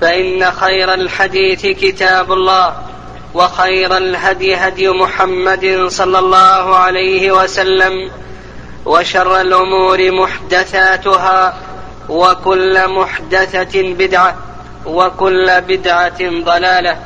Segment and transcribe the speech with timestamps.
[0.00, 2.74] فإن خير الحديث كتاب الله
[3.34, 8.10] وخير الهدي هدي محمد صلى الله عليه وسلم
[8.86, 11.56] وشر الأمور محدثاتها
[12.08, 14.36] وكل محدثة بدعة
[14.86, 16.98] وكل بدعة ضلالة.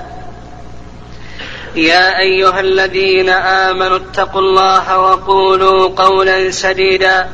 [1.77, 7.29] يا أيها الذين آمنوا اتقوا الله وقولوا قولا سديدا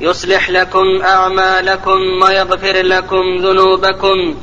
[0.00, 4.34] يصلح لكم أعمالكم ويغفر لكم ذنوبكم.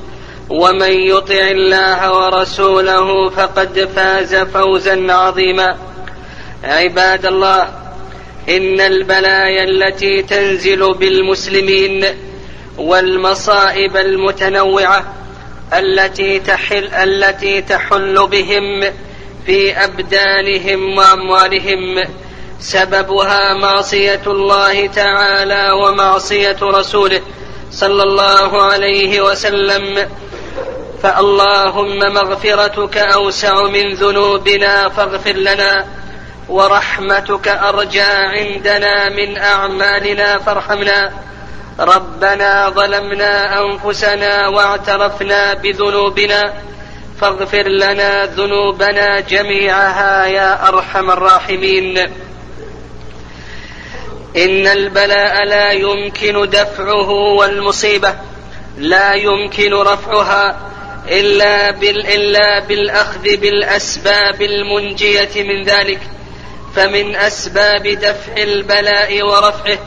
[0.50, 5.78] ومن يطع الله ورسوله فقد فاز فوزا عظيما.
[6.64, 7.64] عباد الله
[8.50, 12.06] إن البلايا التي تنزل بالمسلمين
[12.78, 15.14] والمصائب المتنوعة
[15.74, 18.84] التي تحل التي تحل بهم
[19.46, 22.04] في أبدانهم وأموالهم
[22.60, 27.22] سببها معصية الله تعالى ومعصية رسوله
[27.72, 30.10] صلى الله عليه وسلم.
[31.04, 35.86] فاللهم مغفرتك اوسع من ذنوبنا فاغفر لنا
[36.50, 41.12] ورحمتك ارجى عندنا من اعمالنا فارحمنا
[41.80, 46.54] ربنا ظلمنا انفسنا واعترفنا بذنوبنا
[47.22, 51.98] فاغفر لنا ذنوبنا جميعها يا ارحم الراحمين
[54.38, 58.16] ان البلاء لا يمكن دفعه والمصيبه
[58.78, 60.58] لا يمكن رفعها
[61.10, 66.00] إلا, بال إلا بالأخذ بالأسباب المنجية من ذلك.
[66.76, 69.78] فمن أسباب دفع البلاء ورفعه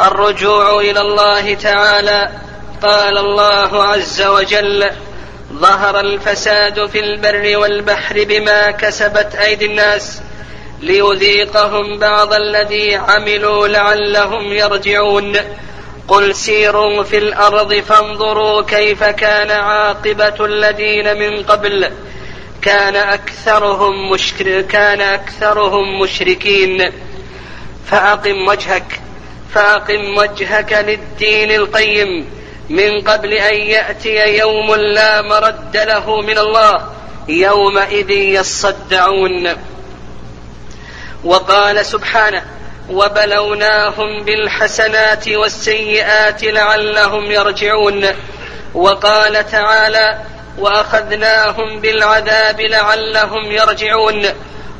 [0.00, 2.30] الرجوع إلى الله تعالى.
[2.82, 4.90] قال الله عز وجل
[5.52, 10.20] ظهر الفساد في البر والبحر بما كسبت أيدي الناس
[10.80, 15.36] ليذيقهم بعض الذي عملوا لعلهم يرجعون.
[16.08, 21.90] قل سيروا في الأرض فانظروا كيف كان عاقبه الذين من قبل.
[22.62, 26.92] كان اكثرهم مشكر كان اكثرهم مشركين.
[27.86, 29.00] فاقم وجهك
[29.54, 32.26] فاقم وجهك للدين القيم.
[32.68, 36.90] من قبل ان ياتي يوم لا مرد له من الله
[37.28, 39.48] يومئذ يصدعون.
[41.24, 42.57] وقال سبحانه
[42.90, 48.06] وبلوناهم بالحسنات والسيئات لعلهم يرجعون.
[48.74, 50.18] وقال تعالى
[50.58, 54.26] وأخذناهم بالعذاب لعلهم يرجعون.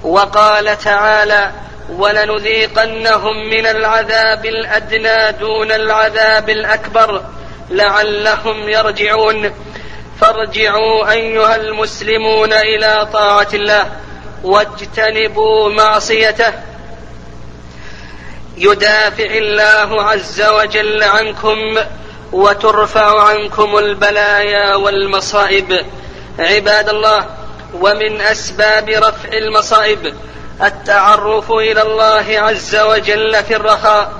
[0.02, 1.52] وقال تعالى
[1.90, 7.22] ولنذيقنهم من العذاب الأدنى دون العذاب الأكبر
[7.70, 9.52] لعلهم يرجعون.
[10.20, 13.86] فارجعوا أيها المسلمون إلى طاعة الله
[14.44, 16.52] واجتنبوا معصيته
[18.60, 21.78] يدافع الله عز وجل عنكم
[22.32, 25.86] وترفع عنكم البلايا والمصائب.
[26.38, 27.26] عباد الله
[27.74, 30.14] ومن أسباب رفع المصائب
[30.62, 34.12] التعرف إلى الله عز وجل في الرخاء.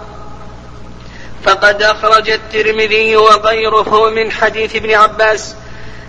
[1.44, 5.54] فقد أخرج الترمذي وغيره من حديث ابن عباس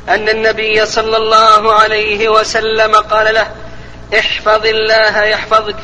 [0.10, 3.48] أن النبي صلى الله عليه وسلم قال له
[4.20, 5.76] احفظ الله يحفظك.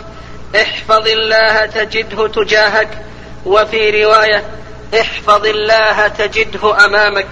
[0.55, 2.89] احفظ الله تجده تجاهك
[3.45, 4.43] وفي رواية
[4.99, 7.27] احفظ الله تجده أمامك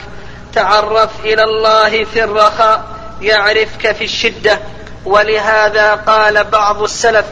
[0.54, 2.84] تعرف إلى الله في الرخاء
[3.22, 4.60] يعرفك في الشدة.
[5.06, 7.26] ولهذا قال بعض السلف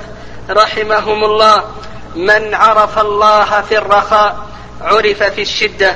[0.50, 1.64] رحمهم الله
[2.16, 4.38] من عرف الله في الرخاء
[4.82, 5.96] عرف في الشدة.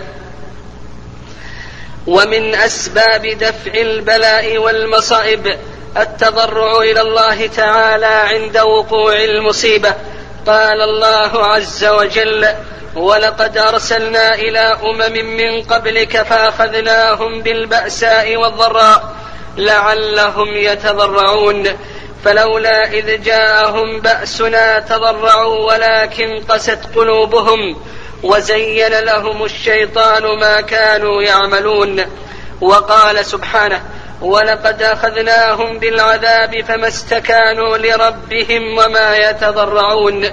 [2.07, 5.57] ومن أسباب دفع البلاء والمصائب
[5.97, 9.93] التضرع إلى الله تعالى عند وقوع المصيبة.
[10.47, 12.47] قال الله عز وجل
[12.95, 19.15] ولقد أرسلنا إلى أمم من قبلك فأخذناهم بالبأساء والضراء
[19.57, 21.63] لعلهم يتضرعون.
[22.25, 27.77] فلولا إذ جاءهم بأسنا تضرعوا ولكن قست قلوبهم
[28.23, 32.05] وزين لهم الشيطان ما كانوا يعملون.
[32.61, 33.81] وقال سبحانه
[34.25, 40.25] ولقد أخذناهم بالعذاب فما استكانوا لربهم وما يتضرعون.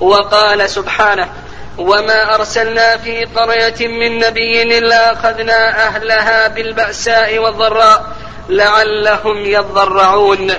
[0.00, 1.28] وقال سبحانه
[1.78, 8.06] وما أرسلنا في قرية من نبي إلا أخذنا أهلها بالبأساء والضراء
[8.48, 10.52] لعلهم يضرعون.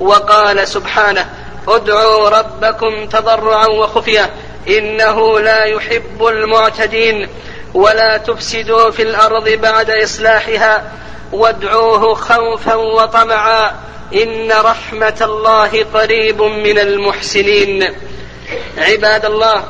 [0.00, 1.26] وقال سبحانه
[1.68, 4.30] ادعوا ربكم تضرعا وخفية
[4.68, 7.28] إنه لا يحب المعتدين.
[7.74, 10.92] ولا تفسدوا في الأرض بعد إصلاحها
[11.32, 13.72] وادعوه خوفا وطمعا
[14.14, 17.94] إن رحمة الله قريب من المحسنين.
[18.78, 19.64] عباد الله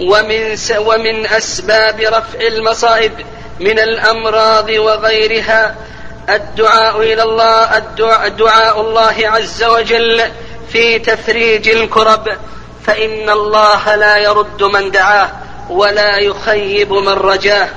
[0.00, 3.12] ومن ومن أسباب رفع المصائب
[3.60, 5.76] من الأمراض وغيرها
[6.28, 10.22] الدعاء إلى الله الدعاء, دعاء الله عز وجل
[10.72, 12.28] في تفريج الكرب.
[12.86, 15.30] فإن الله لا يرد من دعاه
[15.70, 17.68] ولا يخيب من رجاه.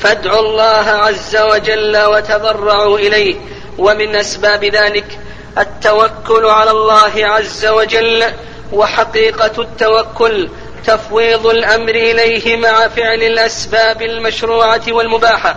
[0.00, 3.36] فادعوا الله عز وجل وتضرعوا إليه.
[3.78, 5.18] ومن أسباب ذلك
[5.58, 8.24] التوكل على الله عز وجل
[8.72, 10.48] وحقيقة التوكل
[10.86, 15.56] تفويض الأمر إليه مع فعل الأسباب المشروعة والمباحة.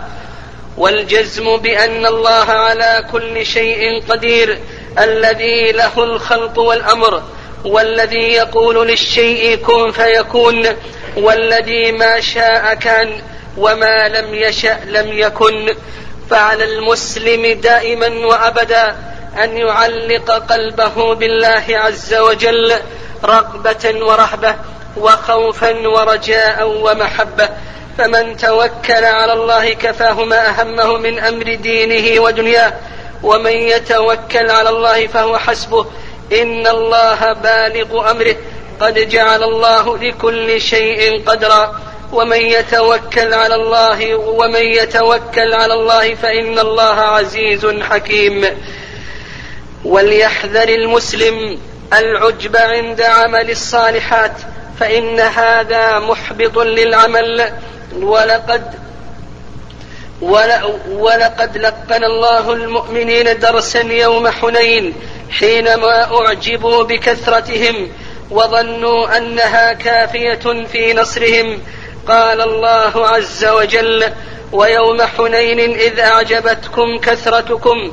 [0.76, 4.58] والجزم بأن الله على كل شيء قدير
[4.98, 7.22] الذي له الخلق والأمر
[7.64, 10.66] والذي يقول للشيء كن فيكون
[11.16, 13.22] والذي ما شاء كان.
[13.56, 15.74] وما لم يشأ لم يكن
[16.30, 18.96] فعلى المسلم دائما وأبدا
[19.44, 22.74] أن يعلق قلبه بالله عز وجل
[23.24, 24.54] رغبة ورهبة
[24.96, 27.48] وخوفا ورجاء ومحبة.
[27.98, 32.72] فمن توكل على الله كفاه ما أهمه من أمر دينه ودنياه.
[33.22, 35.86] ومن يتوكل على الله فهو حسبه.
[36.32, 38.36] إن الله بالغ أمره.
[38.80, 41.80] قد جعل الله لكل شيء قدرا.
[42.12, 48.44] ومن يتوكل على الله ومن يتوكل على الله فإن الله عزيز حكيم.
[49.84, 51.58] وليحذر المسلم
[51.92, 54.32] العجب عند عمل الصالحات
[54.80, 57.52] فإن هذا محبط للعمل.
[58.00, 58.82] ولقد
[60.90, 64.94] ولقد لقن الله المؤمنين درسا يوم حنين
[65.30, 67.88] حينما أعجبوا بكثرتهم
[68.30, 71.58] وظنوا أنها كافية في نصرهم.
[72.08, 74.04] قال الله عز وجل
[74.52, 77.92] ويوم حنين إذ أعجبتكم كثرتكم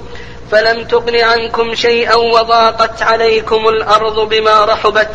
[0.51, 5.09] فلم تغن عنكم شيئا وضاقت عليكم الأرض بما رحبت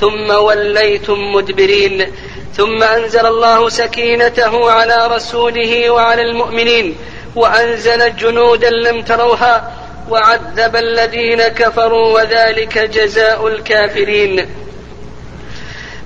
[0.00, 2.12] ثم وليتم مدبرين
[2.56, 6.96] ثم أنزل الله سكينته على رسوله وعلى المؤمنين
[7.36, 9.72] وأنزل جنودا لم تروها
[10.10, 14.48] وعذب الذين كفروا وذلك جزاء الكافرين.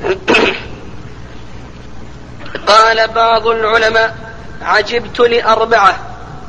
[2.68, 4.14] قال بعض العلماء
[4.62, 5.98] عجبت لأربعة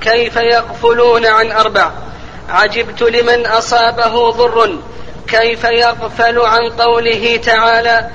[0.02, 1.92] كيف يغفلون عن أربع؟
[2.50, 4.78] عجبت لمن أصابه ضر
[5.28, 8.10] كيف يغفل عن قوله تعالى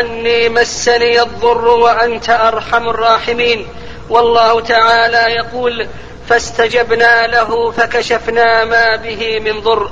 [0.00, 3.66] أني مسني الضر وأنت أرحم الراحمين؟
[4.08, 5.86] والله تعالى يقول
[6.28, 9.90] فاستجبنا له فكشفنا ما به من ضر.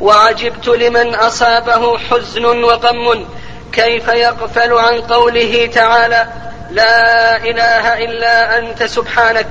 [0.00, 3.26] وعجبت لمن أصابه حزن وغم
[3.72, 6.26] كيف يغفل عن قوله تعالى
[6.72, 9.46] لا إله إلا أنت سبحانك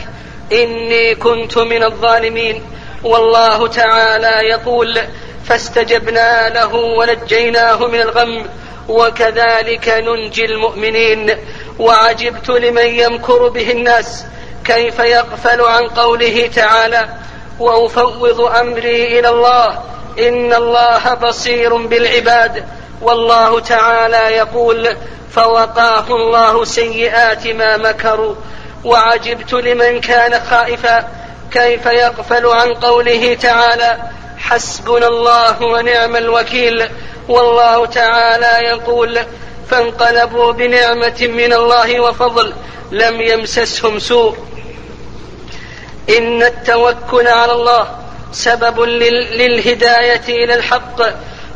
[0.52, 2.64] إني كنت من الظالمين.
[3.04, 5.02] والله تعالى يقول
[5.46, 8.46] فاستجبنا له ونجيناه من الغم
[8.90, 11.38] وكذلك ننجي المؤمنين.
[11.80, 14.26] وعجبت لمن يمكر به الناس
[14.66, 17.10] كيف يغفل عن قوله تعالى
[17.60, 19.84] وأفوض أمري إلى الله
[20.20, 22.66] إن الله بصير بالعباد.
[23.02, 24.96] والله تعالى يقول
[25.32, 28.36] فوقاه الله سيئات ما مكروا
[28.84, 31.08] وعجبت لمن كان خائفا
[31.52, 33.98] كيف يغفل عن قوله تعالى
[34.38, 36.90] حسبنا الله ونعم الوكيل
[37.30, 39.20] والله تعالى يقول
[39.70, 42.54] فانقلبوا بنعمة من الله وفضل
[42.92, 44.36] لم يمسسهم سوء
[46.18, 47.88] إن التوكل على الله
[48.32, 51.02] سبب للهداية إلى الحق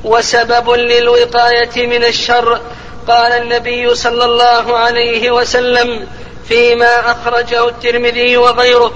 [0.03, 2.60] وسبب للوقاية من الشر
[3.08, 6.08] قال النبي صلى الله عليه وسلم
[6.48, 8.92] فيما أخرجه الترمذي وغيره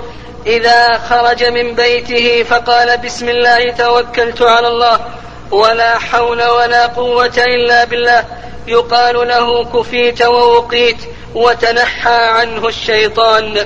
[0.46, 5.00] إذا خرج من بيته فقال بسم الله توكلت على الله
[5.51, 8.25] ولا حول ولا قوة إلا بالله
[8.68, 10.98] يقال له كفيت ووقيت
[11.36, 13.66] وتنحى عنه الشيطان.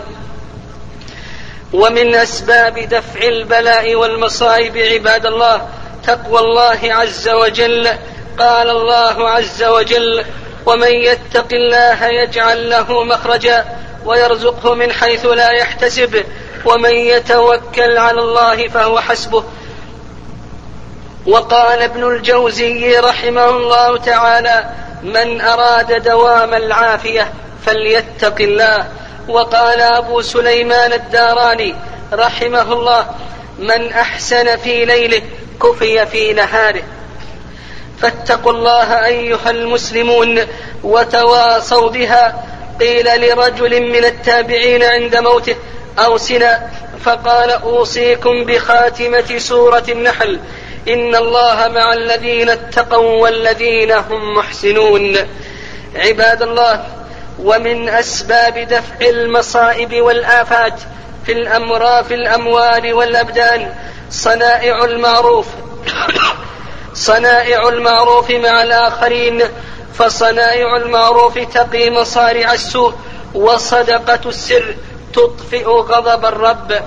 [1.74, 5.68] ومن أسباب دفع البلاء والمصائب عباد الله
[6.08, 7.90] تقوى الله عز وجل
[8.40, 10.25] قال الله عز وجل
[10.66, 13.66] ومن يتق الله يجعل له مخرجا
[14.06, 16.24] ويرزقه من حيث لا يحتسب
[16.66, 19.44] ومن يتوكل على الله فهو حسبه.
[21.25, 24.66] وقال ابن الجوزي رحمه الله تعالى
[25.04, 27.34] من أراد دوام العافية
[27.66, 28.88] فليتق الله.
[29.28, 31.75] وقال أبو سليمان الداراني
[32.13, 33.06] رحمه الله
[33.60, 35.22] من أحسن في ليله
[35.62, 36.84] كفي في نهاره.
[38.02, 40.40] فاتقوا الله أيها المسلمون
[40.84, 42.44] وتواصوا بها.
[42.80, 45.56] قيل لرجل من التابعين عند موته
[46.00, 46.70] أوصنا
[47.06, 50.40] فقال أوصيكم بخاتمة سورة النحل.
[50.88, 55.18] إن الله مع الذين اتقوا والذين هم محسنون.
[55.96, 56.86] عباد الله
[57.40, 60.80] ومن أسباب دفع المصائب والآفات
[61.26, 63.74] في الأمراء في الأموال والأبدان
[64.10, 65.46] صنائع المعروف.
[66.94, 69.44] صنائع المعروف مع الآخرين
[69.94, 72.94] فصنائع المعروف تقي مصارع السوء
[73.34, 74.76] وصدقة السر
[75.14, 76.82] تطفئ غضب الرب.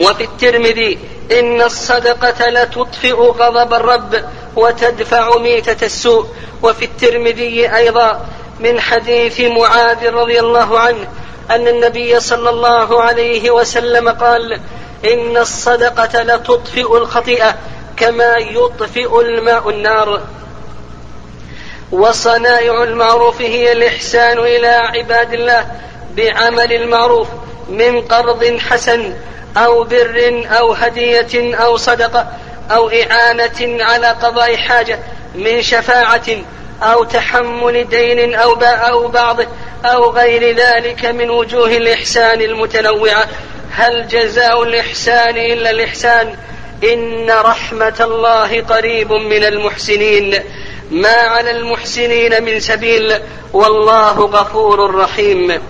[0.00, 0.98] وفي الترمذي
[1.32, 4.24] إن الصدقة لتطفئ غضب الرب
[4.56, 6.26] وتدفع ميتة السوء.
[6.62, 8.26] وفي الترمذي أيضا
[8.60, 11.08] من حديث معاذ رضي الله عنه
[11.50, 14.60] أن النبي صلى الله عليه وسلم قال
[15.04, 17.54] إن الصدقة لتطفئ الخطيئة.
[17.96, 20.22] كما يطفئ الماء النار.
[21.92, 25.66] وصنائع المعروف هي الإحسان إلى عباد الله
[26.16, 27.28] بعمل المعروف
[27.68, 29.14] من قرض حسن
[29.56, 32.26] أو بر أو هدية أو صدقة
[32.70, 34.98] أو إعانة على قضاء حاجة
[35.34, 36.26] من شفاعة
[36.82, 39.46] أو تحمل دين أو أو بعضه
[39.84, 43.26] أو غير ذلك من وجوه الإحسان المتنوعة.
[43.70, 46.36] هل جزاء الإحسان إلا الإحسان؟
[46.84, 50.34] إن رحمة الله قريب من المحسنين
[50.90, 53.14] ما على المحسنين من سبيل
[53.52, 55.62] والله غفور رحيم.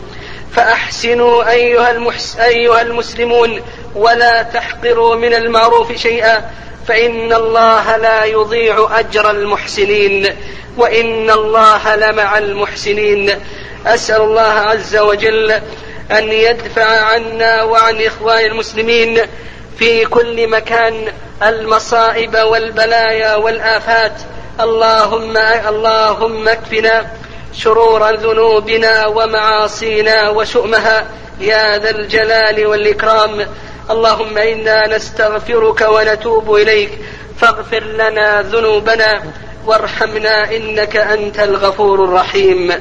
[0.52, 3.60] فأحسنوا أيها, المحس أيها المسلمون
[3.94, 6.50] ولا تحقروا من المعروف شيئا
[6.88, 10.36] فإن الله لا يضيع أجر المحسنين
[10.76, 13.30] وإن الله لمع المحسنين.
[13.86, 15.50] أسأل الله عز وجل
[16.10, 19.20] أن يدفع عنا وعن إخوان المسلمين
[19.78, 21.12] في كل مكان
[21.42, 24.12] المصائب والبلايا والآفات.
[24.60, 25.36] اللهم
[25.68, 27.06] اللهم اكفنا
[27.52, 31.06] شرور ذنوبنا ومعاصينا وشؤمها.
[31.40, 33.46] يا ذا الجلال والإكرام.
[33.90, 36.90] اللهم إنا نستغفرك ونتوب إليك.
[37.40, 39.22] فاغفر لنا ذنوبنا.
[39.66, 42.72] وارحمنا إنك أنت الغفور الرحيم.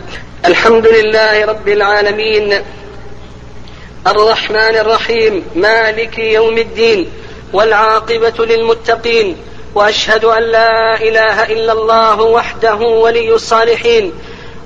[0.45, 2.61] الحمد لله رب العالمين.
[4.07, 7.09] الرحمن الرحيم مالك يوم الدين
[7.53, 9.37] والعاقبة للمتقين
[9.75, 14.13] وأشهد أن لا إله إلا الله وحده ولي الصالحين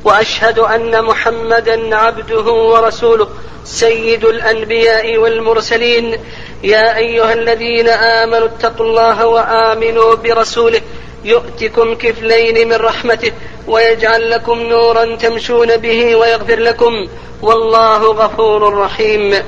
[0.03, 3.27] وأشهد أن محمدا عبده ورسوله
[3.65, 6.19] سيد الأنبياء والمرسلين.
[6.63, 10.81] يا أيها الذين آمنوا اتقوا الله وآمنوا برسوله.
[11.23, 13.31] يؤتكم كفلين من رحمته
[13.67, 17.07] ويجعل لكم نورا تمشون به ويغفر لكم
[17.41, 19.43] والله غفور رحيم.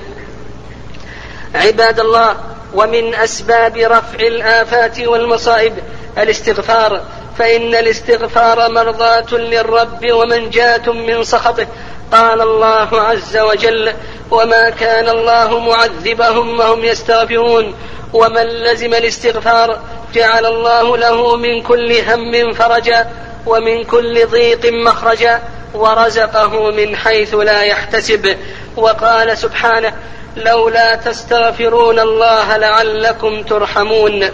[1.56, 2.36] عباد الله
[2.74, 5.74] ومن أسباب رفع الآفات والمصائب
[6.18, 7.02] الاستغفار
[7.38, 11.68] فإن الاستغفار مرضاة للرب ومنجاة من سخطه.
[12.12, 13.94] قال الله عز وجل
[14.32, 17.76] وما كان الله معذبهم وهم يستغفرون
[18.14, 19.80] ومن لزم الاستغفار
[20.14, 23.10] جعل الله له من كل هم فرجا
[23.46, 25.42] ومن كل ضيق مخرجا
[25.74, 28.38] ورزقه من حيث لا يحتسب.
[28.78, 29.94] وقال سبحانه
[30.38, 34.30] لولا تستغفرون الله لعلكم ترحمون.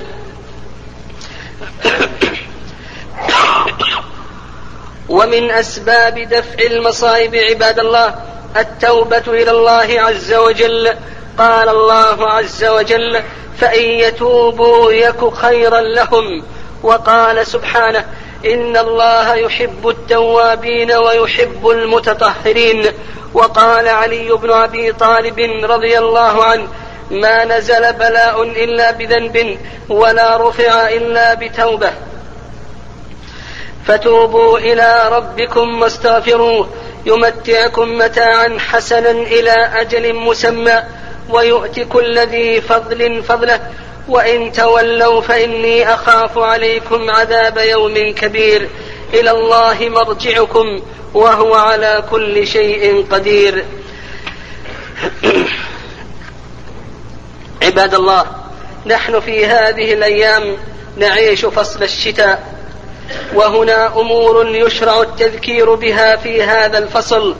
[5.09, 8.15] ومن أسباب دفع المصائب عباد الله
[8.57, 10.93] التوبة إلى الله عز وجل
[11.37, 13.21] قال الله عز وجل
[13.57, 16.43] فإن يتوبوا يك خيرا لهم.
[16.83, 18.05] وقال سبحانه
[18.45, 22.85] إن الله يحب التوابين ويحب المتطهرين.
[23.33, 26.67] وقال علي بن أبي طالب رضي الله عنه
[27.11, 29.57] ما نزل بلاء إلا بذنب
[29.89, 31.91] ولا رفع إلا بتوبة.
[33.85, 36.69] فتوبوا إلى ربكم واستغفروه
[37.05, 40.83] يمتعكم متاعا حسنا إلى أجل مسمى.
[41.29, 43.59] ويؤتي كل ذي فضل فضله.
[44.07, 48.69] وإن تولوا فإني أخاف عليكم عذاب يوم كبير.
[49.13, 50.81] إلى الله مرجعكم
[51.13, 53.65] وهو على كل شيء قدير.
[57.63, 58.25] عباد الله
[58.85, 60.57] نحن في هذه الأيام
[60.97, 62.55] نعيش فصل الشتاء.
[63.33, 67.35] وهنا أمور يشرع التذكير بها في هذا الفصل.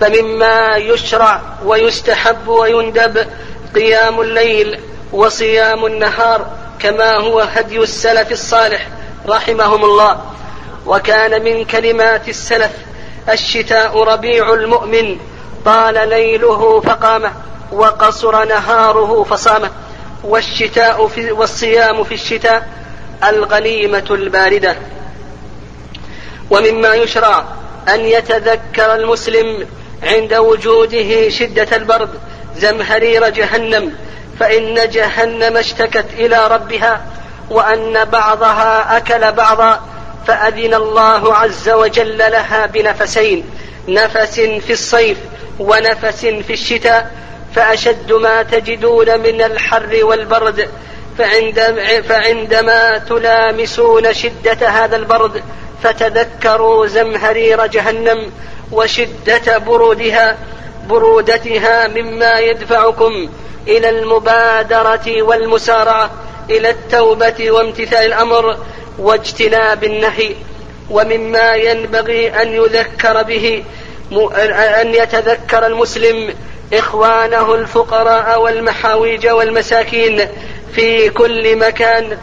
[0.00, 3.26] فمما يشرع ويستحب ويندب
[3.74, 4.80] قيام الليل
[5.12, 6.46] وصيام النهار
[6.78, 8.88] كما هو هدي السلف الصالح
[9.28, 10.20] رحمهم الله.
[10.86, 12.70] وكان من كلمات السلف
[13.28, 15.18] الشتاء ربيع المؤمن
[15.64, 17.32] طال ليله فقامه
[17.72, 19.70] وقصر نهاره فصامه
[20.24, 22.68] والشتاء في والصيام في الشتاء
[23.28, 24.76] الغنيمة الباردة.
[26.50, 27.44] ومما يشرع
[27.88, 29.66] أن يتذكر المسلم
[30.02, 32.08] عند وجوده شدة البرد
[32.56, 33.92] زمهرير جهنم
[34.40, 37.00] فإن جهنم اشتكت إلى ربها
[37.50, 39.80] وأن بعضها أكل بعضا
[40.26, 43.44] فأذن الله عز وجل لها بنفسين
[43.88, 45.18] نفس في الصيف
[45.58, 47.10] ونفس في الشتاء
[47.54, 50.68] فأشد ما تجدون من الحر والبرد
[52.08, 55.42] فعندما تلامسون شدة هذا البرد
[55.82, 58.30] فتذكروا زمهرير جهنم
[58.72, 60.36] وشدة برودها
[60.88, 63.28] برودتها مما يدفعكم
[63.68, 66.10] إلى المبادرة والمسارعة
[66.50, 68.56] إلى التوبة وامتثال الأمر
[68.98, 70.34] واجتناب النهي.
[70.90, 73.64] ومما ينبغي أن يذكر به
[74.80, 76.34] أن يتذكر المسلم
[76.72, 80.28] إخوانه الفقراء والمحاويج والمساكين
[80.74, 82.18] في كل مكان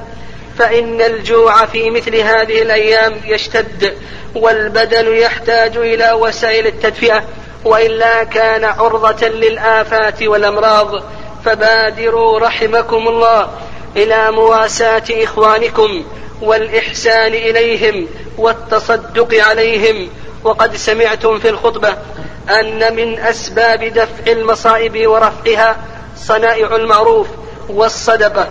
[0.57, 3.93] فإن الجوع في مثل هذه الأيام يشتد
[4.35, 7.23] والبدن يحتاج إلى وسائل التدفئة
[7.65, 11.03] وإلا كان عرضة للآفات والأمراض.
[11.45, 13.49] فبادروا رحمكم الله
[13.95, 16.03] إلى مواساة إخوانكم
[16.41, 20.09] والإحسان إليهم والتصدق عليهم.
[20.43, 21.95] وقد سمعتم في الخطبة
[22.49, 25.77] أن من أسباب دفع المصائب ورفعها
[26.17, 27.27] صنائع المعروف
[27.69, 28.47] والصدقة.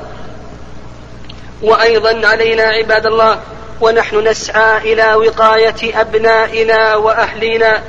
[1.62, 3.38] وأيضا علينا عباد الله
[3.80, 7.82] ونحن نسعى إلى وقاية أبنائنا وأهلينا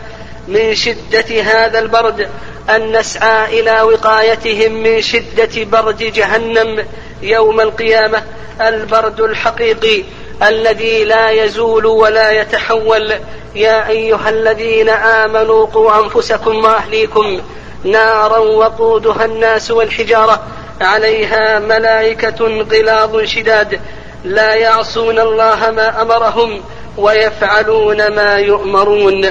[0.48, 2.30] من شدة هذا البرد
[2.70, 6.86] أن نسعى إلى وقايتهم من شدة برد جهنم
[7.22, 8.24] يوم القيامة.
[8.62, 10.04] البرد الحقيقي
[10.44, 13.14] الذي لا يزول ولا يتحول.
[13.56, 17.42] يا أيها الذين آمنوا قوا أنفسكم وأهليكم
[17.84, 20.44] نارا وقودها الناس والحجارة.
[20.82, 23.80] عليها ملائكة غلاظ شداد
[24.24, 26.62] لا يعصون الله ما أمرهم
[26.98, 29.26] ويفعلون ما يؤمرون.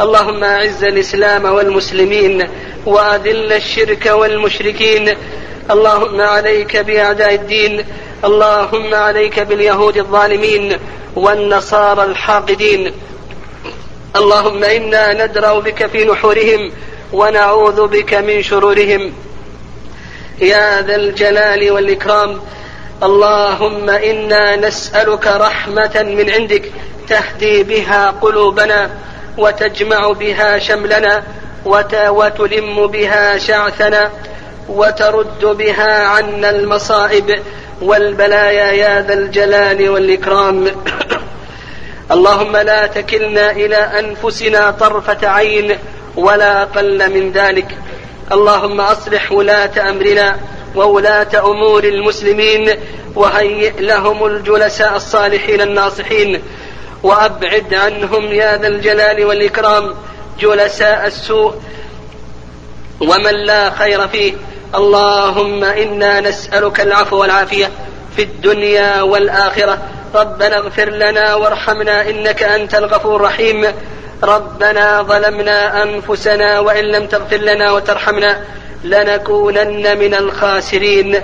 [0.00, 2.48] اللهم أعز الإسلام والمسلمين
[2.86, 5.16] وأذل الشرك والمشركين.
[5.70, 7.84] اللهم عليك بأعداء الدين
[8.24, 10.76] اللهم عليك باليهود الظالمين
[11.16, 12.92] والنصارى الحاقدين.
[14.16, 16.72] اللهم إنا ندرأ بك في نحورهم
[17.12, 19.12] ونعوذ بك من شرورهم.
[20.40, 22.40] يا ذا الجلال والإكرام.
[23.02, 26.72] اللهم إنا نسألك رحمة من عندك
[27.08, 28.90] تهدي بها قلوبنا
[29.38, 31.22] وتجمع بها شملنا
[31.64, 34.10] وتلم بها شعثنا
[34.68, 37.42] وترد بها عنا المصائب
[37.82, 40.66] والبلايا يا ذا الجلال والإكرام.
[42.14, 45.76] اللهم لا تكلنا إلى أنفسنا طرفة عين
[46.16, 47.78] ولا أقل من ذلك.
[48.32, 50.36] اللهم أصلح ولاة أمرنا
[50.74, 52.70] وولاة أمور المسلمين
[53.14, 56.42] وهيئ لهم الجلساء الصالحين الناصحين
[57.02, 59.94] وأبعد عنهم يا ذا الجلال والإكرام
[60.40, 61.54] جلساء السوء
[63.00, 64.32] ومن لا خير فيه.
[64.74, 67.70] اللهم إنا نسألك العفو والعافية
[68.16, 69.78] في الدنيا والآخرة.
[70.14, 73.66] ربنا اغفر لنا وارحمنا إنك أنت الغفور الرحيم.
[74.22, 78.44] ربنا ظلمنا أنفسنا وإن لم تغفر لنا وترحمنا
[78.84, 81.20] لنكونن من الخاسرين.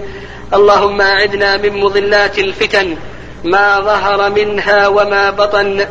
[0.55, 2.97] اللهم أعدنا من مضلات الفتن
[3.45, 5.87] ما ظهر منها وما بطن.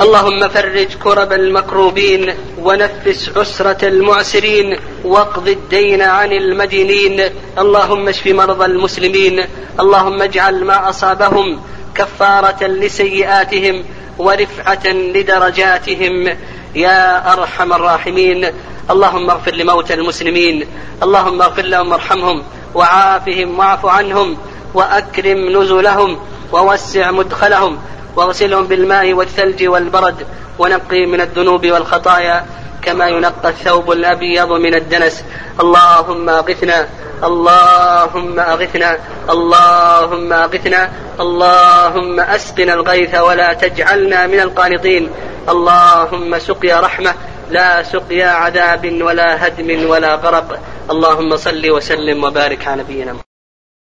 [0.00, 7.30] اللهم فرج كرب المكروبين ونفس عسرة المعسرين واقض الدين عن المدينين.
[7.58, 9.44] اللهم اشف مرضى المسلمين.
[9.80, 11.60] اللهم اجعل ما أصابهم
[11.96, 13.84] كفارة لسيئاتهم
[14.18, 16.36] ورفعة لدرجاتهم.
[16.74, 18.44] يا أرحم الراحمين.
[18.90, 20.66] اللهم اغفر لموتى المسلمين.
[21.02, 22.42] اللهم اغفر لهم وارحمهم.
[22.74, 24.36] وعافهم واعف عنهم.
[24.74, 26.18] وأكرم نزلهم.
[26.52, 27.78] ووسع مدخلهم.
[28.16, 30.26] واغسلهم بالماء والثلج والبرد.
[30.58, 32.46] ونقي من الذنوب والخطايا.
[32.86, 35.24] كما ينقى الثوب الأبيض من الدنس.
[35.60, 36.88] اللهم أغثنا
[37.24, 38.98] اللهم أغثنا
[39.30, 45.10] اللهم أغثنا اللهم أسقنا الغيث ولا تجعلنا من القانطين.
[45.48, 47.14] اللهم سقيا رحمة
[47.50, 50.58] لا سقيا عذاب ولا هدم ولا غرق.
[50.90, 53.25] اللهم صل وسلم وبارك على نبينا